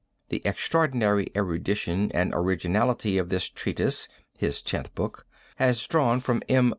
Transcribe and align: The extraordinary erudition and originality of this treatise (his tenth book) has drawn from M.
The 0.29 0.41
extraordinary 0.43 1.27
erudition 1.37 2.11
and 2.11 2.33
originality 2.33 3.19
of 3.19 3.29
this 3.29 3.51
treatise 3.51 4.07
(his 4.35 4.63
tenth 4.63 4.95
book) 4.95 5.27
has 5.57 5.85
drawn 5.85 6.19
from 6.21 6.41
M. 6.49 6.69